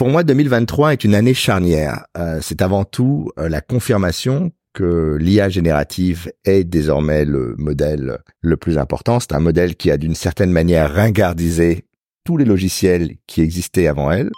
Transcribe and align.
pour 0.00 0.08
moi, 0.08 0.24
2023 0.24 0.94
est 0.94 1.04
une 1.04 1.14
année 1.14 1.34
charnière. 1.34 2.06
Euh, 2.16 2.38
c'est 2.40 2.62
avant 2.62 2.86
tout 2.86 3.30
euh, 3.38 3.50
la 3.50 3.60
confirmation 3.60 4.50
que 4.72 5.18
l'IA 5.20 5.50
générative 5.50 6.32
est 6.46 6.64
désormais 6.64 7.26
le 7.26 7.54
modèle 7.58 8.20
le 8.40 8.56
plus 8.56 8.78
important. 8.78 9.20
C'est 9.20 9.34
un 9.34 9.40
modèle 9.40 9.76
qui 9.76 9.90
a 9.90 9.98
d'une 9.98 10.14
certaine 10.14 10.52
manière 10.52 10.94
ringardisé 10.94 11.84
tous 12.24 12.38
les 12.38 12.46
logiciels 12.46 13.16
qui 13.26 13.42
existaient 13.42 13.88
avant 13.88 14.10
elle. 14.10 14.30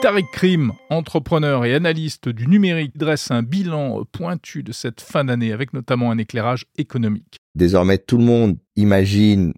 Tariq 0.00 0.24
Krim, 0.32 0.72
entrepreneur 0.88 1.66
et 1.66 1.74
analyste 1.74 2.30
du 2.30 2.46
numérique, 2.46 2.96
dresse 2.96 3.30
un 3.30 3.42
bilan 3.42 4.06
pointu 4.10 4.62
de 4.62 4.72
cette 4.72 5.02
fin 5.02 5.26
d'année 5.26 5.52
avec 5.52 5.74
notamment 5.74 6.10
un 6.10 6.16
éclairage 6.16 6.64
économique. 6.78 7.36
Désormais, 7.54 7.98
tout 7.98 8.16
le 8.16 8.24
monde 8.24 8.56
imagine 8.76 9.52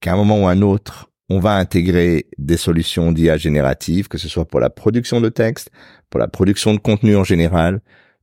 qu'à 0.00 0.12
un 0.12 0.16
moment 0.16 0.44
ou 0.44 0.46
un 0.46 0.62
autre, 0.62 1.09
on 1.30 1.38
va 1.38 1.54
intégrer 1.54 2.26
des 2.38 2.56
solutions 2.56 3.12
d'IA 3.12 3.36
générative, 3.36 4.08
que 4.08 4.18
ce 4.18 4.28
soit 4.28 4.44
pour 4.44 4.58
la 4.58 4.68
production 4.68 5.20
de 5.20 5.28
texte, 5.28 5.70
pour 6.10 6.18
la 6.18 6.26
production 6.26 6.74
de 6.74 6.78
contenu 6.78 7.16
en 7.16 7.22
général, 7.22 7.80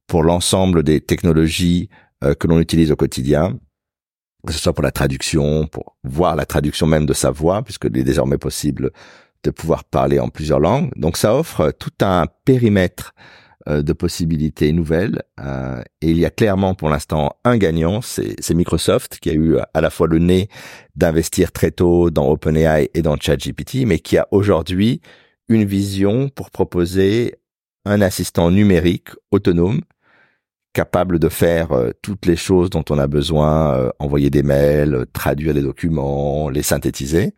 pour 0.08 0.24
l'ensemble 0.24 0.84
des 0.84 1.00
technologies 1.00 1.90
euh, 2.24 2.34
que 2.34 2.48
l'on 2.48 2.60
utilise 2.60 2.92
au 2.92 2.98
quotidien, 2.98 3.58
que 4.46 4.52
ce 4.52 4.60
soit 4.60 4.74
pour 4.74 4.84
la 4.84 4.92
traduction, 4.92 5.68
pour 5.68 5.96
voir 6.04 6.36
la 6.36 6.46
traduction 6.46 6.86
même 6.86 7.06
de 7.06 7.14
sa 7.14 7.32
voix, 7.32 7.64
puisqu'il 7.64 7.98
est 7.98 8.04
désormais 8.04 8.38
possible 8.38 8.92
de 9.44 9.52
pouvoir 9.52 9.86
parler 9.86 10.20
en 10.20 10.28
plusieurs 10.28 10.60
langues. 10.60 10.92
Donc 10.98 11.16
ça 11.16 11.34
offre 11.34 11.72
tout 11.72 11.94
un 12.02 12.26
périmètre 12.44 13.14
de 13.68 13.94
possibilités 13.94 14.72
nouvelles. 14.72 15.22
Euh, 15.40 15.82
et 16.02 16.12
il 16.12 16.18
y 16.18 16.26
a 16.26 16.30
clairement 16.30 16.74
pour 16.76 16.90
l'instant 16.90 17.36
un 17.44 17.58
gagnant, 17.58 18.02
c'est 18.02 18.54
Microsoft, 18.54 19.20
qui 19.20 19.30
a 19.30 19.34
eu 19.34 19.58
à 19.74 19.82
la 19.82 19.90
fois 19.90 20.08
le 20.08 20.20
nez 20.20 20.50
d'investir 20.96 21.52
très 21.52 21.72
tôt 21.72 22.10
dans 22.10 22.30
OpenAI 22.30 22.90
et 22.94 23.02
dans 23.02 23.18
ChatGPT, 23.18 23.86
mais 23.86 24.00
qui 24.00 24.18
a 24.18 24.28
aujourd'hui 24.32 25.02
une 25.50 25.66
vision 25.66 26.30
pour 26.30 26.52
proposer 26.52 27.36
un 27.86 28.02
assistant 28.02 28.52
numérique 28.52 29.10
autonome 29.32 29.82
capable 30.78 31.18
de 31.18 31.28
faire 31.28 31.72
euh, 31.72 31.90
toutes 32.04 32.28
les 32.28 32.36
choses 32.36 32.70
dont 32.70 32.86
on 32.92 33.00
a 33.00 33.08
besoin, 33.08 33.74
euh, 33.74 33.90
envoyer 33.98 34.30
des 34.30 34.44
mails, 34.44 34.94
euh, 34.94 35.06
traduire 35.12 35.56
des 35.56 35.64
documents, 35.64 36.50
les 36.50 36.62
synthétiser. 36.62 37.34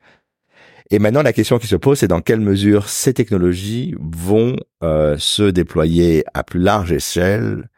Et 0.92 0.98
maintenant, 1.00 1.22
la 1.22 1.34
question 1.34 1.60
qui 1.60 1.68
se 1.68 1.76
pose, 1.76 2.00
c'est 2.00 2.08
dans 2.08 2.22
quelle 2.22 2.40
mesure 2.40 2.90
ces 2.90 3.14
technologies 3.14 3.96
vont 4.00 4.56
se 4.82 5.50
déployer 5.50 6.24
à 6.34 6.44
plus 6.44 6.60
large 6.60 6.92
échelle 6.92 7.70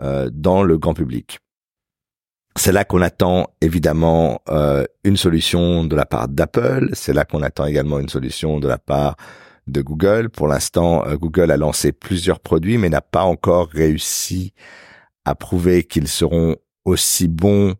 dans 0.00 0.62
le 0.62 0.76
grand 0.76 0.94
public. 0.94 1.38
C'est 2.56 2.72
là 2.72 2.84
qu'on 2.84 3.02
attend 3.02 3.50
évidemment 3.60 4.40
une 5.04 5.16
solution 5.16 5.84
de 5.84 5.94
la 5.94 6.06
part 6.06 6.26
d'Apple, 6.26 6.90
c'est 6.94 7.12
là 7.12 7.24
qu'on 7.24 7.42
attend 7.42 7.66
également 7.66 8.00
une 8.00 8.08
solution 8.08 8.58
de 8.58 8.66
la 8.66 8.78
part 8.78 9.16
de 9.66 9.82
Google. 9.82 10.30
Pour 10.30 10.48
l'instant, 10.48 11.04
Google 11.14 11.50
a 11.50 11.56
lancé 11.56 11.92
plusieurs 11.92 12.40
produits, 12.40 12.78
mais 12.78 12.88
n'a 12.88 13.00
pas 13.00 13.24
encore 13.24 13.68
réussi 13.68 14.54
à 15.24 15.34
prouver 15.34 15.84
qu'ils 15.84 16.08
seront 16.08 16.56
aussi 16.84 17.28
bons 17.28 17.74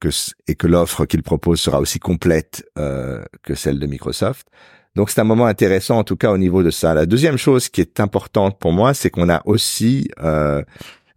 que 0.00 0.08
et 0.46 0.54
que 0.54 0.66
l'offre 0.66 1.04
qu'ils 1.06 1.22
proposent 1.22 1.60
sera 1.60 1.80
aussi 1.80 1.98
complète 1.98 2.64
euh, 2.78 3.22
que 3.42 3.54
celle 3.54 3.78
de 3.78 3.86
Microsoft. 3.86 4.48
Donc 4.96 5.10
c'est 5.10 5.20
un 5.20 5.24
moment 5.24 5.46
intéressant 5.46 5.98
en 5.98 6.04
tout 6.04 6.16
cas 6.16 6.32
au 6.32 6.38
niveau 6.38 6.62
de 6.62 6.70
ça. 6.70 6.94
La 6.94 7.06
deuxième 7.06 7.36
chose 7.36 7.68
qui 7.68 7.80
est 7.80 8.00
importante 8.00 8.58
pour 8.58 8.72
moi, 8.72 8.94
c'est 8.94 9.10
qu'on 9.10 9.28
a 9.28 9.42
aussi 9.44 10.08
euh, 10.20 10.62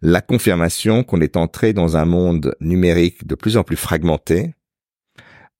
la 0.02 0.20
confirmation 0.20 1.04
qu'on 1.04 1.20
est 1.20 1.36
entré 1.36 1.72
dans 1.72 1.96
un 1.96 2.04
monde 2.04 2.54
numérique 2.60 3.26
de 3.26 3.34
plus 3.34 3.56
en 3.56 3.62
plus 3.62 3.76
fragmenté, 3.76 4.54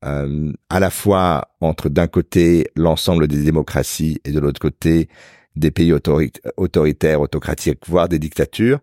euh, 0.04 0.52
à 0.68 0.80
la 0.80 0.90
fois 0.90 1.48
entre 1.60 1.88
d'un 1.88 2.08
côté 2.08 2.68
l'ensemble 2.74 3.28
des 3.28 3.42
démocraties 3.42 4.20
et 4.24 4.32
de 4.32 4.40
l'autre 4.40 4.60
côté 4.60 5.08
des 5.54 5.70
pays 5.70 5.92
autoritaires, 5.92 7.20
autocratiques, 7.20 7.86
voire 7.86 8.08
des 8.08 8.18
dictatures, 8.18 8.80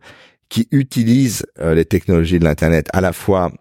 qui 0.47 0.67
utilisent 0.71 1.45
euh, 1.59 1.75
les 1.75 1.85
technologies 1.85 2.39
de 2.39 2.45
l'Internet 2.45 2.87
à 2.93 3.01
la 3.01 3.11
fois 3.11 3.51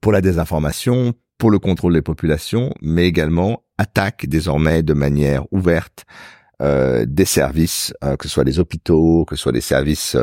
pour 0.00 0.12
la 0.12 0.20
désinformation, 0.20 1.14
pour 1.38 1.50
le 1.50 1.58
contrôle 1.58 1.92
des 1.92 2.02
populations, 2.02 2.72
mais 2.80 3.06
également 3.06 3.62
attaquent 3.78 4.26
désormais 4.26 4.82
de 4.82 4.94
manière 4.94 5.44
ouverte 5.52 6.04
euh, 6.62 7.04
des 7.06 7.26
services, 7.26 7.92
euh, 8.02 8.16
que 8.16 8.26
ce 8.26 8.32
soit 8.32 8.44
les 8.44 8.58
hôpitaux, 8.58 9.26
que 9.26 9.36
ce 9.36 9.42
soit 9.42 9.52
les 9.52 9.60
services 9.60 10.16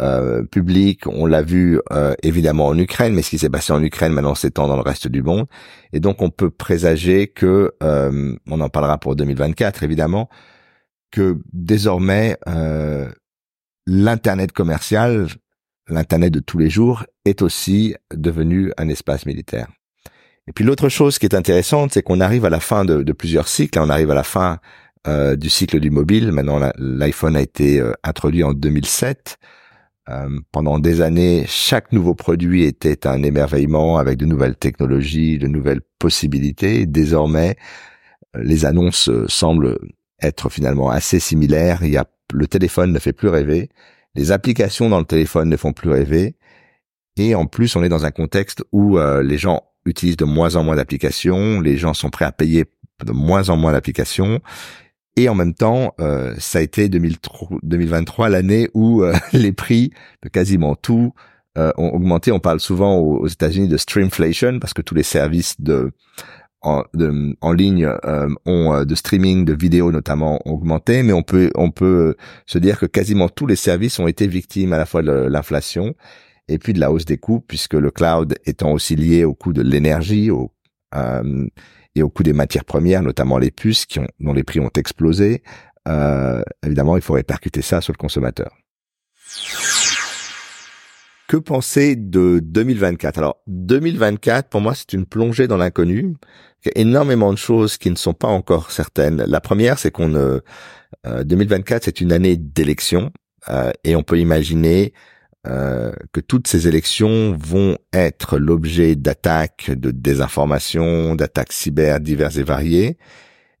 euh, 0.00 0.42
publics. 0.44 1.06
On 1.06 1.26
l'a 1.26 1.42
vu 1.42 1.80
évidemment 2.22 2.68
en 2.68 2.78
Ukraine, 2.78 3.14
mais 3.14 3.22
ce 3.22 3.30
qui 3.30 3.38
s'est 3.38 3.50
passé 3.50 3.72
en 3.72 3.82
Ukraine 3.82 4.12
maintenant 4.12 4.34
s'étend 4.34 4.68
dans 4.68 4.76
le 4.76 4.82
reste 4.82 5.08
du 5.08 5.22
monde. 5.22 5.46
Et 5.92 6.00
donc 6.00 6.22
on 6.22 6.30
peut 6.30 6.50
présager 6.50 7.26
que, 7.26 7.74
on 7.80 8.60
en 8.60 8.68
parlera 8.68 8.98
pour 8.98 9.16
2024 9.16 9.82
évidemment, 9.82 10.28
que 11.10 11.38
désormais 11.52 12.36
l'Internet 13.86 14.52
commercial, 14.52 15.26
l'Internet 15.88 16.32
de 16.32 16.40
tous 16.40 16.58
les 16.58 16.70
jours, 16.70 17.04
est 17.24 17.42
aussi 17.42 17.94
devenu 18.14 18.72
un 18.76 18.88
espace 18.88 19.26
militaire. 19.26 19.68
Et 20.46 20.52
puis 20.52 20.64
l'autre 20.64 20.88
chose 20.88 21.18
qui 21.18 21.26
est 21.26 21.34
intéressante, 21.34 21.92
c'est 21.92 22.02
qu'on 22.02 22.20
arrive 22.20 22.44
à 22.44 22.50
la 22.50 22.60
fin 22.60 22.84
de, 22.84 23.12
plusieurs 23.12 23.48
cycles. 23.48 23.78
On 23.78 23.90
arrive 23.90 24.10
à 24.10 24.14
la 24.14 24.22
fin 24.22 24.58
euh, 25.06 25.36
du 25.36 25.50
cycle 25.50 25.78
du 25.78 25.90
mobile. 25.90 26.32
Maintenant, 26.32 26.58
l'iPhone 26.78 27.36
a 27.36 27.42
été 27.42 27.80
euh, 27.80 27.92
introduit 28.02 28.44
en 28.44 28.54
2007. 28.54 29.36
Euh, 30.08 30.40
pendant 30.50 30.78
des 30.78 31.02
années, 31.02 31.44
chaque 31.46 31.92
nouveau 31.92 32.14
produit 32.14 32.64
était 32.64 33.06
un 33.06 33.22
émerveillement 33.22 33.98
avec 33.98 34.16
de 34.16 34.24
nouvelles 34.24 34.56
technologies, 34.56 35.38
de 35.38 35.48
nouvelles 35.48 35.82
possibilités. 35.98 36.86
Désormais, 36.86 37.56
les 38.34 38.64
annonces 38.64 39.10
semblent 39.26 39.78
être 40.22 40.48
finalement 40.48 40.88
assez 40.88 41.20
similaires. 41.20 41.80
Il 41.82 41.90
y 41.90 41.98
a 41.98 42.06
le 42.32 42.46
téléphone 42.46 42.92
ne 42.92 42.98
fait 42.98 43.12
plus 43.12 43.28
rêver, 43.28 43.68
les 44.18 44.32
applications 44.32 44.88
dans 44.88 44.98
le 44.98 45.04
téléphone 45.04 45.48
ne 45.48 45.56
font 45.56 45.72
plus 45.72 45.90
rêver, 45.90 46.34
et 47.16 47.36
en 47.36 47.46
plus 47.46 47.76
on 47.76 47.84
est 47.84 47.88
dans 47.88 48.04
un 48.04 48.10
contexte 48.10 48.64
où 48.72 48.98
euh, 48.98 49.22
les 49.22 49.38
gens 49.38 49.62
utilisent 49.86 50.16
de 50.16 50.24
moins 50.24 50.56
en 50.56 50.64
moins 50.64 50.74
d'applications, 50.74 51.60
les 51.60 51.76
gens 51.76 51.94
sont 51.94 52.10
prêts 52.10 52.24
à 52.24 52.32
payer 52.32 52.64
de 53.04 53.12
moins 53.12 53.48
en 53.48 53.56
moins 53.56 53.72
d'applications, 53.72 54.40
et 55.14 55.28
en 55.28 55.36
même 55.36 55.54
temps, 55.54 55.94
euh, 56.00 56.34
ça 56.38 56.58
a 56.58 56.62
été 56.62 56.88
2023 56.88 58.28
l'année 58.28 58.68
où 58.74 59.02
euh, 59.02 59.14
les 59.32 59.52
prix 59.52 59.92
de 60.24 60.28
quasiment 60.28 60.74
tout 60.74 61.12
ont 61.76 61.88
augmenté. 61.88 62.30
On 62.30 62.38
parle 62.38 62.60
souvent 62.60 62.98
aux, 62.98 63.16
aux 63.16 63.26
États-Unis 63.26 63.66
de 63.66 63.76
streamflation 63.76 64.60
parce 64.60 64.72
que 64.72 64.80
tous 64.80 64.94
les 64.94 65.02
services 65.02 65.60
de 65.60 65.90
en, 66.62 66.82
de, 66.94 67.36
en 67.40 67.52
ligne 67.52 67.86
euh, 68.04 68.28
ont 68.46 68.74
euh, 68.74 68.84
de 68.84 68.94
streaming 68.94 69.44
de 69.44 69.54
vidéos 69.54 69.92
notamment 69.92 70.40
augmenté, 70.44 71.02
mais 71.02 71.12
on 71.12 71.22
peut 71.22 71.50
on 71.54 71.70
peut 71.70 72.16
se 72.46 72.58
dire 72.58 72.78
que 72.78 72.86
quasiment 72.86 73.28
tous 73.28 73.46
les 73.46 73.56
services 73.56 73.98
ont 73.98 74.08
été 74.08 74.26
victimes 74.26 74.72
à 74.72 74.78
la 74.78 74.86
fois 74.86 75.02
de 75.02 75.12
l'inflation 75.12 75.94
et 76.48 76.58
puis 76.58 76.72
de 76.72 76.80
la 76.80 76.90
hausse 76.90 77.04
des 77.04 77.18
coûts, 77.18 77.40
puisque 77.40 77.74
le 77.74 77.90
cloud 77.90 78.36
étant 78.44 78.72
aussi 78.72 78.96
lié 78.96 79.24
au 79.24 79.34
coût 79.34 79.52
de 79.52 79.62
l'énergie 79.62 80.30
au, 80.30 80.50
euh, 80.94 81.46
et 81.94 82.02
au 82.02 82.08
coût 82.08 82.22
des 82.22 82.32
matières 82.32 82.64
premières, 82.64 83.02
notamment 83.02 83.38
les 83.38 83.50
puces 83.50 83.86
qui 83.86 83.98
ont, 83.98 84.08
dont 84.20 84.32
les 84.32 84.44
prix 84.44 84.60
ont 84.60 84.70
explosé. 84.76 85.42
Euh, 85.86 86.42
évidemment, 86.64 86.96
il 86.96 87.02
faut 87.02 87.14
répercuter 87.14 87.62
ça 87.62 87.80
sur 87.80 87.92
le 87.92 87.98
consommateur. 87.98 88.50
Que 91.28 91.36
penser 91.36 91.94
de 91.94 92.40
2024 92.42 93.18
Alors 93.18 93.42
2024, 93.48 94.48
pour 94.48 94.62
moi, 94.62 94.74
c'est 94.74 94.94
une 94.94 95.04
plongée 95.04 95.46
dans 95.46 95.58
l'inconnu. 95.58 96.16
Il 96.64 96.68
y 96.68 96.78
a 96.78 96.80
énormément 96.80 97.34
de 97.34 97.38
choses 97.38 97.76
qui 97.76 97.90
ne 97.90 97.96
sont 97.96 98.14
pas 98.14 98.28
encore 98.28 98.70
certaines. 98.70 99.22
La 99.24 99.42
première, 99.42 99.78
c'est 99.78 99.90
qu'on 99.90 100.14
euh, 100.14 100.40
2024, 101.04 101.84
c'est 101.84 102.00
une 102.00 102.12
année 102.12 102.38
d'élections 102.38 103.12
euh, 103.50 103.70
et 103.84 103.94
on 103.94 104.02
peut 104.02 104.18
imaginer 104.18 104.94
euh, 105.46 105.92
que 106.12 106.20
toutes 106.20 106.48
ces 106.48 106.66
élections 106.66 107.36
vont 107.38 107.76
être 107.92 108.38
l'objet 108.38 108.96
d'attaques, 108.96 109.70
de 109.70 109.90
désinformation, 109.90 111.14
d'attaques 111.14 111.52
cyber 111.52 112.00
diverses 112.00 112.38
et 112.38 112.42
variées. 112.42 112.96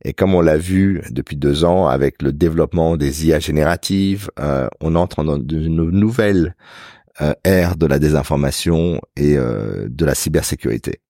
Et 0.04 0.12
comme 0.12 0.34
on 0.34 0.40
l'a 0.40 0.56
vu 0.56 1.02
depuis 1.10 1.36
deux 1.36 1.64
ans 1.64 1.88
avec 1.88 2.22
le 2.22 2.32
développement 2.32 2.96
des 2.96 3.26
IA 3.26 3.40
génératives, 3.40 4.30
euh, 4.38 4.68
on 4.80 4.94
entre 4.94 5.24
dans 5.24 5.36
une 5.38 5.90
nouvelle 5.90 6.46
euh, 6.46 6.97
ère 7.44 7.76
de 7.76 7.86
la 7.86 7.98
désinformation 7.98 9.00
et 9.16 9.36
euh, 9.36 9.88
de 9.88 10.04
la 10.04 10.14
cybersécurité. 10.14 11.00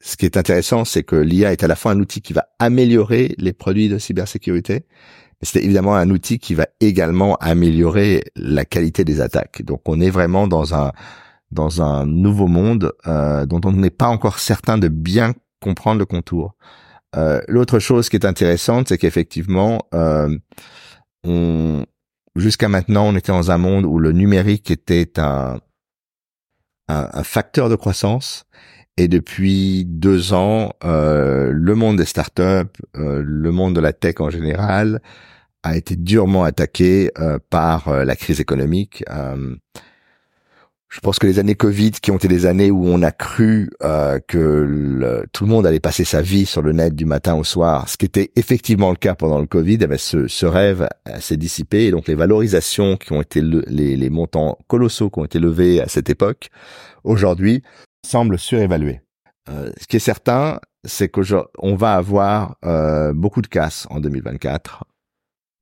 Ce 0.00 0.16
qui 0.16 0.24
est 0.24 0.36
intéressant, 0.36 0.84
c'est 0.84 1.02
que 1.02 1.16
l'IA 1.16 1.52
est 1.52 1.62
à 1.62 1.66
la 1.66 1.76
fois 1.76 1.92
un 1.92 2.00
outil 2.00 2.22
qui 2.22 2.32
va 2.32 2.46
améliorer 2.58 3.34
les 3.38 3.52
produits 3.52 3.88
de 3.88 3.98
cybersécurité, 3.98 4.86
mais 5.40 5.46
c'est 5.46 5.62
évidemment 5.62 5.94
un 5.94 6.08
outil 6.10 6.38
qui 6.38 6.54
va 6.54 6.66
également 6.80 7.36
améliorer 7.36 8.24
la 8.34 8.64
qualité 8.64 9.04
des 9.04 9.20
attaques. 9.20 9.62
Donc 9.62 9.82
on 9.86 10.00
est 10.00 10.10
vraiment 10.10 10.46
dans 10.46 10.74
un 10.74 10.92
dans 11.50 11.82
un 11.82 12.06
nouveau 12.06 12.46
monde 12.46 12.92
euh, 13.06 13.44
dont 13.44 13.60
on 13.64 13.72
n'est 13.72 13.90
pas 13.90 14.06
encore 14.06 14.38
certain 14.38 14.78
de 14.78 14.88
bien 14.88 15.34
comprendre 15.60 15.98
le 15.98 16.06
contour. 16.06 16.54
Euh, 17.16 17.40
L'autre 17.48 17.80
chose 17.80 18.08
qui 18.08 18.16
est 18.16 18.24
intéressante, 18.24 18.88
c'est 18.88 18.98
qu'effectivement, 18.98 19.82
euh, 19.94 20.38
on, 21.24 21.84
jusqu'à 22.40 22.68
maintenant, 22.68 23.06
on 23.08 23.16
était 23.16 23.32
dans 23.32 23.50
un 23.50 23.58
monde 23.58 23.84
où 23.84 23.98
le 23.98 24.12
numérique 24.12 24.70
était 24.70 25.18
un, 25.18 25.60
un, 26.88 27.22
facteur 27.22 27.68
de 27.68 27.76
croissance. 27.76 28.44
Et 28.96 29.08
depuis 29.08 29.84
deux 29.86 30.34
ans, 30.34 30.72
euh, 30.84 31.50
le 31.52 31.74
monde 31.74 31.96
des 31.96 32.04
startups, 32.04 32.42
euh, 32.96 33.22
le 33.24 33.50
monde 33.52 33.74
de 33.74 33.80
la 33.80 33.92
tech 33.92 34.16
en 34.18 34.30
général, 34.30 35.00
a 35.62 35.76
été 35.76 35.94
durement 35.96 36.44
attaqué 36.44 37.10
par 37.50 37.92
la 37.92 38.16
crise 38.16 38.40
économique. 38.40 39.04
Je 40.90 40.98
pense 40.98 41.20
que 41.20 41.26
les 41.26 41.38
années 41.38 41.54
Covid, 41.54 41.92
qui 41.92 42.10
ont 42.10 42.16
été 42.16 42.26
des 42.26 42.46
années 42.46 42.72
où 42.72 42.84
on 42.84 43.00
a 43.02 43.12
cru 43.12 43.70
euh, 43.84 44.18
que 44.26 45.24
tout 45.32 45.44
le 45.44 45.50
monde 45.50 45.64
allait 45.64 45.78
passer 45.78 46.04
sa 46.04 46.20
vie 46.20 46.46
sur 46.46 46.62
le 46.62 46.72
net 46.72 46.96
du 46.96 47.04
matin 47.04 47.36
au 47.36 47.44
soir, 47.44 47.88
ce 47.88 47.96
qui 47.96 48.06
était 48.06 48.32
effectivement 48.34 48.90
le 48.90 48.96
cas 48.96 49.14
pendant 49.14 49.38
le 49.38 49.46
Covid, 49.46 49.78
eh 49.88 49.98
ce, 49.98 50.26
ce, 50.26 50.46
rêve 50.46 50.88
s'est 51.20 51.36
dissipé 51.36 51.86
et 51.86 51.90
donc 51.92 52.08
les 52.08 52.16
valorisations 52.16 52.96
qui 52.96 53.12
ont 53.12 53.22
été 53.22 53.40
les, 53.40 54.10
montants 54.10 54.58
colossaux 54.66 55.10
qui 55.10 55.20
ont 55.20 55.24
été 55.24 55.38
levés 55.38 55.80
à 55.80 55.86
cette 55.86 56.10
époque, 56.10 56.48
aujourd'hui, 57.04 57.62
semblent 58.04 58.38
surévalués. 58.38 59.00
Euh, 59.48 59.70
ce 59.80 59.86
qui 59.86 59.96
est 59.96 60.00
certain, 60.00 60.58
c'est 60.84 61.08
qu'on 61.08 61.76
va 61.76 61.94
avoir 61.94 62.56
euh, 62.64 63.12
beaucoup 63.12 63.42
de 63.42 63.46
casse 63.46 63.86
en 63.90 64.00
2024, 64.00 64.84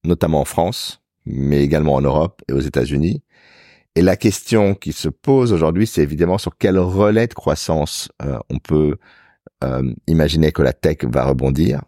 notamment 0.05 0.41
en 0.41 0.47
France, 0.47 1.03
mais 1.27 1.63
également 1.63 1.95
en 1.95 2.01
Europe 2.01 2.41
et 2.49 2.55
aux 2.55 2.61
États-Unis. 2.61 3.23
Et 3.99 4.03
la 4.03 4.17
question 4.17 4.77
qui 4.77 4.93
se 4.93 5.09
pose 5.09 5.53
aujourd'hui, 5.53 5.85
c'est 5.85 6.05
évidemment 6.05 6.39
sur 6.39 6.57
quel 6.57 6.79
relais 6.79 7.27
de 7.27 7.35
croissance 7.35 8.09
euh, 8.23 8.39
on 8.49 8.61
peut 8.61 8.97
euh, 9.65 9.93
imaginer 10.07 10.53
que 10.53 10.63
la 10.63 10.73
tech 10.73 10.99
va 11.03 11.25
rebondir. 11.25 11.83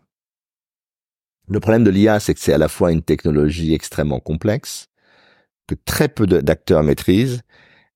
Le 1.47 1.61
problème 1.61 1.85
de 1.85 1.91
l'IA, 1.91 2.19
c'est 2.19 2.35
que 2.35 2.41
c'est 2.41 2.53
à 2.53 2.59
la 2.59 2.67
fois 2.67 2.91
une 2.91 3.03
technologie 3.03 3.75
extrêmement 3.75 4.19
complexe, 4.19 4.89
que 5.69 5.77
très 5.77 6.09
peu 6.09 6.27
d'acteurs 6.27 6.83
maîtrisent, 6.83 7.43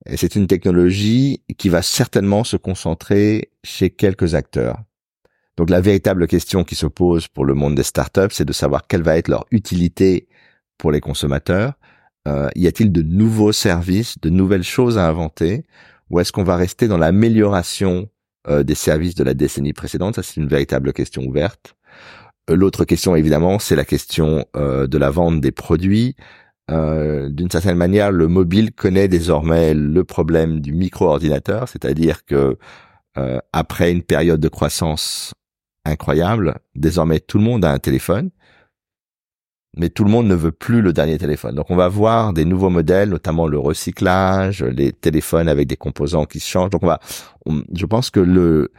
et 0.07 0.17
c'est 0.17 0.37
une 0.37 0.47
technologie 0.47 1.43
qui 1.59 1.69
va 1.69 1.83
certainement 1.83 2.45
se 2.45 2.57
concentrer 2.57 3.51
chez 3.65 3.91
quelques 3.91 4.37
acteurs. 4.37 4.79
Donc 5.57 5.71
la 5.71 5.81
véritable 5.81 6.29
question 6.29 6.63
qui 6.63 6.77
se 6.77 6.87
pose 6.87 7.27
pour 7.27 7.45
le 7.47 7.55
monde 7.55 7.75
des 7.75 7.83
startups, 7.83 8.31
c'est 8.31 8.45
de 8.45 8.53
savoir 8.53 8.87
quelle 8.87 9.03
va 9.03 9.19
être 9.19 9.27
leur 9.27 9.45
utilité 9.51 10.29
pour 10.79 10.93
les 10.93 11.01
consommateurs, 11.01 11.73
euh, 12.27 12.49
y 12.57 12.67
a-t-il 12.67 12.91
de 12.91 13.03
nouveaux 13.03 13.53
services, 13.53 14.19
de 14.21 14.31
nouvelles 14.31 14.63
choses 14.63 14.97
à 14.99 15.07
inventer, 15.07 15.65
ou 16.11 16.21
est-ce 16.21 16.33
qu'on 16.33 16.45
va 16.45 16.57
rester 16.57 16.89
dans 16.89 16.97
l'amélioration 16.97 18.09
euh, 18.49 18.63
des 18.63 18.75
services 18.75 19.15
de 19.15 19.25
la 19.25 19.35
décennie 19.35 19.73
précédente? 19.73 20.17
Ça, 20.17 20.23
c'est 20.23 20.37
une 20.37 20.49
véritable 20.49 20.93
question 20.93 21.23
ouverte. 21.23 21.75
Euh, 22.51 22.57
l'autre 22.57 22.85
question, 22.85 23.15
évidemment, 23.15 23.59
c'est 23.59 23.77
la 23.77 23.85
question 23.85 24.45
de 24.55 24.99
la 24.99 25.11
vente 25.11 25.41
des 25.41 25.53
produits. 25.53 26.17
D'une 26.71 27.51
certaine 27.51 27.77
manière, 27.77 28.11
le 28.11 28.27
mobile 28.27 28.73
connaît 28.73 29.07
désormais 29.07 29.75
le 29.75 30.03
problème 30.03 30.61
du 30.61 30.73
micro-ordinateur, 30.73 31.69
c'est-à-dire 31.69 32.25
que 32.25 32.57
après 33.53 33.93
une 33.93 34.03
période 34.03 34.41
de 34.41 34.49
croissance 34.49 35.35
incroyable, 35.85 36.57
désormais 36.75 37.21
tout 37.21 37.37
le 37.37 37.45
monde 37.45 37.67
a 37.67 37.71
un 37.71 37.79
téléphone 37.79 38.31
mais 39.77 39.89
tout 39.89 40.05
le 40.05 40.11
monde 40.11 40.27
ne 40.27 40.35
veut 40.35 40.53
plus 40.53 40.83
le 40.83 40.93
dernier 40.93 41.19
téléphone. 41.19 41.55
Donc 41.55 41.71
on 41.71 41.77
va 41.77 41.89
voir 41.89 42.33
des 42.33 42.45
nouveaux 42.45 42.71
modèles, 42.71 43.11
notamment 43.11 43.47
le 43.47 43.59
recyclage, 43.59 44.63
les 44.63 44.93
téléphones 44.93 45.49
avec 45.49 45.67
des 45.69 45.77
composants 45.77 46.27
qui 46.27 46.41
se 46.41 46.49
changent. 46.49 46.71
Donc 46.71 46.83
on 46.83 46.87
va, 46.87 47.01
je 47.75 47.87
pense 47.87 48.11
que 48.11 48.21
le, 48.21 48.73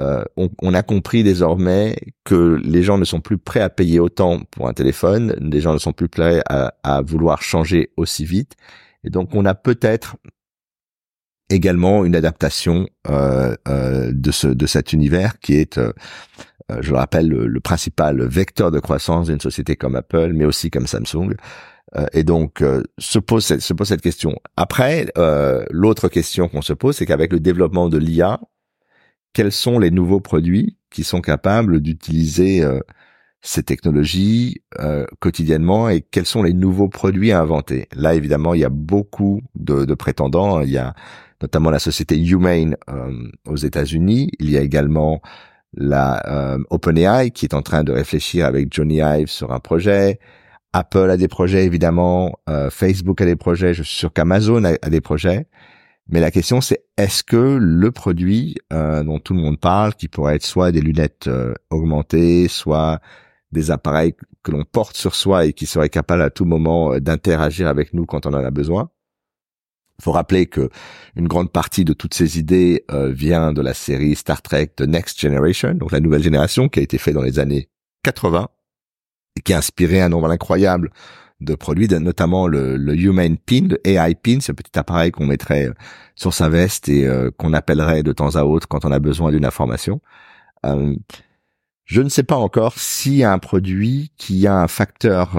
euh, 0.00 0.22
on, 0.36 0.74
a 0.74 0.82
compris 0.82 1.24
désormais 1.24 1.96
que 2.24 2.60
les 2.62 2.82
gens 2.82 2.98
ne 2.98 3.04
sont 3.04 3.20
plus 3.20 3.38
prêts 3.38 3.60
à 3.60 3.68
payer 3.68 3.98
autant 3.98 4.40
pour 4.50 4.68
un 4.68 4.72
téléphone, 4.72 5.34
les 5.40 5.60
gens 5.60 5.72
ne 5.72 5.78
sont 5.78 5.92
plus 5.92 6.08
prêts 6.08 6.40
à, 6.46 7.02
vouloir 7.02 7.42
changer 7.42 7.90
aussi 7.96 8.24
vite, 8.24 8.54
et 9.02 9.10
donc 9.10 9.34
on 9.34 9.44
a 9.44 9.54
peut-être 9.54 10.16
également 11.50 12.04
une 12.04 12.14
adaptation 12.14 12.88
euh, 13.08 13.56
euh, 13.66 14.12
de 14.14 14.30
ce 14.30 14.48
de 14.48 14.66
cet 14.66 14.92
univers 14.92 15.38
qui 15.40 15.54
est 15.54 15.78
euh, 15.78 15.92
je 16.80 16.90
le 16.90 16.96
rappelle, 16.96 17.28
le, 17.28 17.60
principal 17.60 18.22
vecteur 18.22 18.70
de 18.70 18.78
croissance 18.78 19.28
d'une 19.28 19.40
société 19.40 19.76
comme 19.76 19.96
Apple, 19.96 20.32
mais 20.34 20.44
aussi 20.44 20.70
comme 20.70 20.86
Samsung. 20.86 21.34
Euh, 21.96 22.06
et 22.12 22.24
donc, 22.24 22.62
euh, 22.62 22.82
se, 22.98 23.18
pose 23.18 23.44
cette, 23.44 23.60
se 23.60 23.72
pose 23.72 23.88
cette 23.88 24.02
question. 24.02 24.36
Après, 24.56 25.06
l'autre 25.70 26.08
question 26.08 26.48
qu'on 26.48 26.62
se 26.62 26.72
pose, 26.72 26.96
c'est 26.96 27.06
qu'avec 27.06 27.32
le 27.32 27.40
développement 27.40 27.88
de 27.88 27.98
l'IA, 27.98 28.40
quels 29.32 29.52
sont 29.52 29.78
les 29.78 29.90
nouveaux 29.90 30.20
produits 30.20 30.76
qui 30.90 31.04
sont 31.04 31.20
capables 31.20 31.80
d'utiliser 31.80 32.64
ces 33.42 33.62
technologies 33.62 34.62
quotidiennement 35.20 35.88
et 35.88 36.00
quels 36.00 36.26
sont 36.26 36.42
les 36.42 36.54
nouveaux 36.54 36.88
produits 36.88 37.30
à 37.30 37.40
inventer? 37.40 37.88
Là, 37.94 38.14
évidemment, 38.14 38.54
il 38.54 38.60
y 38.60 38.64
a 38.64 38.70
beaucoup 38.70 39.42
de, 39.54 39.84
de 39.84 39.94
prétendants. 39.94 40.60
Il 40.62 40.70
y 40.70 40.78
a 40.78 40.94
notamment 41.40 41.70
la 41.70 41.78
société 41.78 42.18
Humane 42.18 42.76
aux 43.46 43.56
États-Unis. 43.56 44.30
Il 44.40 44.50
y 44.50 44.56
a 44.56 44.62
également 44.62 45.20
la 45.74 46.22
euh, 46.26 46.58
OpenAI 46.70 47.30
qui 47.30 47.46
est 47.46 47.54
en 47.54 47.62
train 47.62 47.84
de 47.84 47.92
réfléchir 47.92 48.46
avec 48.46 48.72
Johnny 48.72 49.00
Ive 49.00 49.28
sur 49.28 49.52
un 49.52 49.60
projet. 49.60 50.18
Apple 50.72 51.10
a 51.10 51.16
des 51.16 51.28
projets 51.28 51.64
évidemment, 51.64 52.38
euh, 52.48 52.70
Facebook 52.70 53.20
a 53.20 53.24
des 53.24 53.36
projets, 53.36 53.74
je 53.74 53.82
suis 53.82 53.98
sûr 53.98 54.12
qu'Amazon 54.12 54.64
a, 54.64 54.76
des 54.76 55.00
projets. 55.00 55.46
Mais 56.08 56.20
la 56.20 56.30
question 56.30 56.60
c'est 56.60 56.84
est-ce 56.96 57.22
que 57.22 57.58
le 57.60 57.90
produit 57.90 58.56
euh, 58.72 59.02
dont 59.04 59.18
tout 59.18 59.34
le 59.34 59.40
monde 59.40 59.60
parle, 59.60 59.94
qui 59.94 60.08
pourrait 60.08 60.36
être 60.36 60.44
soit 60.44 60.72
des 60.72 60.80
lunettes 60.80 61.28
augmentées, 61.70 62.48
soit 62.48 63.00
des 63.52 63.70
appareils 63.70 64.14
que 64.42 64.50
l'on 64.50 64.64
porte 64.64 64.96
sur 64.96 65.14
soi 65.14 65.46
et 65.46 65.52
qui 65.52 65.66
seraient 65.66 65.88
capables 65.88 66.22
à 66.22 66.30
tout 66.30 66.44
moment 66.44 66.98
d'interagir 66.98 67.66
avec 67.68 67.94
nous 67.94 68.06
quand 68.06 68.26
on 68.26 68.34
en 68.34 68.44
a 68.44 68.50
besoin, 68.50 68.90
faut 70.02 70.12
rappeler 70.12 70.46
que 70.46 70.70
une 71.16 71.28
grande 71.28 71.50
partie 71.50 71.84
de 71.84 71.92
toutes 71.92 72.14
ces 72.14 72.38
idées 72.38 72.84
euh, 72.90 73.10
vient 73.10 73.52
de 73.52 73.60
la 73.60 73.74
série 73.74 74.14
Star 74.14 74.42
Trek 74.42 74.68
The 74.76 74.82
Next 74.82 75.20
Generation, 75.20 75.74
donc 75.74 75.92
la 75.92 76.00
nouvelle 76.00 76.22
génération 76.22 76.68
qui 76.68 76.78
a 76.78 76.82
été 76.82 76.98
faite 76.98 77.14
dans 77.14 77.22
les 77.22 77.38
années 77.38 77.68
80 78.04 78.48
et 79.36 79.40
qui 79.40 79.52
a 79.52 79.58
inspiré 79.58 80.00
un 80.00 80.08
nombre 80.08 80.30
incroyable 80.30 80.90
de 81.40 81.54
produits, 81.54 81.88
notamment 81.88 82.48
le, 82.48 82.76
le 82.76 82.96
Human 82.96 83.36
Pin, 83.38 83.68
le 83.68 83.86
AI 83.86 84.14
Pin, 84.14 84.40
ce 84.40 84.52
petit 84.52 84.76
appareil 84.78 85.10
qu'on 85.10 85.26
mettrait 85.26 85.68
euh, 85.68 85.74
sur 86.14 86.32
sa 86.32 86.48
veste 86.48 86.88
et 86.88 87.06
euh, 87.06 87.30
qu'on 87.36 87.52
appellerait 87.52 88.02
de 88.02 88.12
temps 88.12 88.36
à 88.36 88.42
autre 88.42 88.68
quand 88.68 88.84
on 88.84 88.92
a 88.92 88.98
besoin 88.98 89.30
d'une 89.32 89.44
information. 89.44 90.00
je 91.84 92.02
ne 92.02 92.08
sais 92.08 92.22
pas 92.22 92.36
encore 92.36 92.74
a 92.76 93.32
un 93.32 93.38
produit 93.38 94.12
qui 94.16 94.46
a 94.46 94.56
un 94.56 94.68
facteur, 94.68 95.36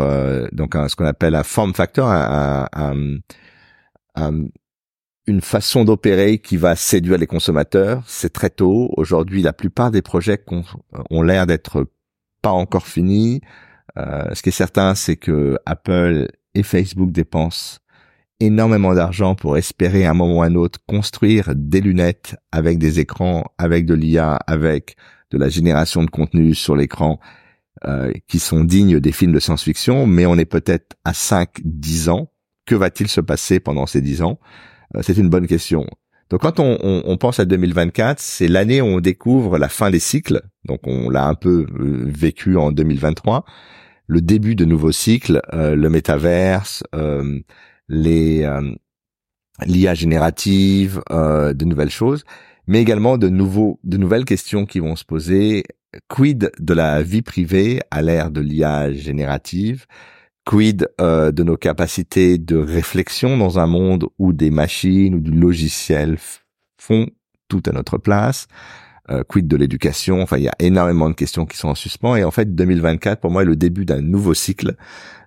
donc 0.51 0.73
ce 0.73 0.95
qu'on 0.95 1.05
appelle 1.05 1.35
un 1.35 1.43
form 1.43 1.73
factor, 1.73 2.09
un, 2.09 2.67
un 2.73 2.95
euh, 2.97 3.19
une 5.27 5.41
façon 5.41 5.85
d'opérer 5.85 6.39
qui 6.39 6.57
va 6.57 6.75
séduire 6.75 7.17
les 7.17 7.27
consommateurs. 7.27 8.03
C'est 8.07 8.33
très 8.33 8.49
tôt. 8.49 8.91
Aujourd'hui, 8.97 9.41
la 9.41 9.53
plupart 9.53 9.91
des 9.91 10.01
projets 10.01 10.43
ont, 11.11 11.21
l'air 11.21 11.45
d'être 11.45 11.87
pas 12.41 12.51
encore 12.51 12.87
finis. 12.87 13.41
Euh, 13.97 14.33
ce 14.33 14.41
qui 14.41 14.49
est 14.49 14.53
certain, 14.53 14.95
c'est 14.95 15.17
que 15.17 15.57
Apple 15.65 16.27
et 16.55 16.63
Facebook 16.63 17.11
dépensent 17.11 17.77
énormément 18.39 18.93
d'argent 18.93 19.35
pour 19.35 19.57
espérer 19.57 20.05
à 20.05 20.11
un 20.11 20.13
moment 20.13 20.37
ou 20.37 20.41
à 20.41 20.45
un 20.45 20.55
autre 20.55 20.79
construire 20.87 21.53
des 21.55 21.81
lunettes 21.81 22.35
avec 22.51 22.79
des 22.79 22.99
écrans, 22.99 23.43
avec 23.57 23.85
de 23.85 23.93
l'IA, 23.93 24.35
avec 24.47 24.95
de 25.31 25.37
la 25.37 25.49
génération 25.49 26.03
de 26.03 26.09
contenu 26.09 26.55
sur 26.55 26.75
l'écran 26.75 27.19
euh, 27.85 28.11
qui 28.27 28.39
sont 28.39 28.63
dignes 28.63 28.99
des 28.99 29.11
films 29.11 29.33
de 29.33 29.39
science-fiction, 29.39 30.07
mais 30.07 30.25
on 30.25 30.37
est 30.37 30.45
peut-être 30.45 30.95
à 31.05 31.11
5-10 31.11 32.09
ans 32.09 32.31
que 32.69 32.75
va-t-il 32.75 33.09
se 33.09 33.19
passer 33.19 33.59
pendant 33.59 33.87
ces 33.87 33.99
dix 33.99 34.21
ans? 34.21 34.39
Euh, 34.95 35.01
C'est 35.01 35.17
une 35.17 35.29
bonne 35.29 35.47
question. 35.47 35.87
Donc 36.29 36.41
quand 36.41 36.59
on, 36.59 37.17
pense 37.17 37.39
à 37.39 37.45
2024, 37.45 38.19
c'est 38.19 38.47
l'année 38.47 38.81
où 38.81 38.85
on 38.85 38.99
découvre 38.99 39.57
la 39.57 39.67
fin 39.67 39.89
des 39.89 39.97
cycles. 39.97 40.43
Donc 40.65 40.81
on 40.83 41.09
l'a 41.09 41.25
un 41.25 41.33
peu 41.33 41.65
euh, 41.79 42.05
vécu 42.05 42.55
en 42.55 42.71
2023. 42.71 43.45
Le 44.05 44.21
début 44.21 44.55
de 44.55 44.63
nouveaux 44.63 44.91
cycles, 44.91 45.41
euh, 45.53 45.75
le 45.75 45.89
métaverse, 45.89 46.83
les 47.89 48.47
l'IA 49.65 49.93
générative, 49.95 51.01
de 51.09 51.65
nouvelles 51.65 51.89
choses, 51.89 52.23
mais 52.67 52.79
également 52.79 53.17
de 53.17 53.27
nouveaux, 53.27 53.79
de 53.83 53.97
nouvelles 53.97 54.25
questions 54.25 54.67
qui 54.67 54.79
vont 54.79 54.95
se 54.95 55.05
poser. 55.05 55.63
Quid 56.07 56.51
de 56.59 56.73
la 56.75 57.01
vie 57.01 57.23
privée 57.23 57.81
à 57.89 58.03
l'ère 58.03 58.29
de 58.29 58.39
l'IA 58.39 58.93
générative? 58.93 59.87
Quid 60.45 60.89
euh, 60.99 61.31
de 61.31 61.43
nos 61.43 61.57
capacités 61.57 62.37
de 62.37 62.57
réflexion 62.57 63.37
dans 63.37 63.59
un 63.59 63.67
monde 63.67 64.07
où 64.17 64.33
des 64.33 64.49
machines 64.49 65.15
ou 65.15 65.19
du 65.19 65.31
logiciel 65.31 66.17
font 66.79 67.07
tout 67.47 67.61
à 67.67 67.71
notre 67.71 67.97
place 67.97 68.47
euh, 69.11 69.23
Quid 69.23 69.47
de 69.47 69.55
l'éducation? 69.55 70.21
Enfin, 70.21 70.37
il 70.37 70.43
y 70.43 70.49
a 70.49 70.55
énormément 70.59 71.09
de 71.09 71.15
questions 71.15 71.45
qui 71.45 71.57
sont 71.57 71.69
en 71.69 71.75
suspens. 71.75 72.15
Et 72.15 72.23
en 72.23 72.31
fait, 72.31 72.55
2024, 72.55 73.19
pour 73.19 73.31
moi, 73.31 73.43
est 73.43 73.45
le 73.45 73.55
début 73.55 73.85
d'un 73.85 74.01
nouveau 74.01 74.33
cycle. 74.33 74.75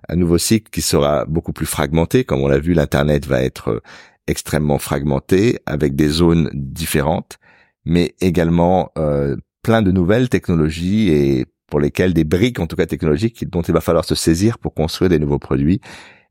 Un 0.09 0.15
nouveau 0.15 0.37
cycle 0.37 0.69
qui 0.69 0.81
sera 0.81 1.25
beaucoup 1.25 1.53
plus 1.53 1.65
fragmenté. 1.65 2.23
Comme 2.23 2.41
on 2.41 2.47
l'a 2.47 2.59
vu, 2.59 2.73
l'Internet 2.73 3.25
va 3.25 3.41
être 3.41 3.69
euh, 3.69 3.79
extrêmement 4.27 4.77
fragmenté, 4.77 5.59
avec 5.65 5.95
des 5.95 6.07
zones 6.07 6.49
différentes, 6.53 7.39
mais 7.85 8.15
également 8.21 8.91
euh, 8.97 9.35
plein 9.61 9.81
de 9.81 9.91
nouvelles 9.91 10.29
technologies 10.29 11.09
et 11.09 11.45
pour 11.67 11.79
lesquels 11.79 12.13
des 12.13 12.23
briques, 12.23 12.59
en 12.59 12.67
tout 12.67 12.75
cas 12.75 12.85
technologiques, 12.85 13.49
dont 13.49 13.61
il 13.61 13.73
va 13.73 13.81
falloir 13.81 14.05
se 14.05 14.15
saisir 14.15 14.59
pour 14.59 14.73
construire 14.73 15.09
des 15.09 15.19
nouveaux 15.19 15.39
produits. 15.39 15.81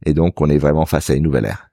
Et 0.04 0.14
donc, 0.14 0.40
on 0.40 0.48
est 0.48 0.58
vraiment 0.58 0.86
face 0.86 1.10
à 1.10 1.14
une 1.14 1.24
nouvelle 1.24 1.46
ère. 1.46 1.71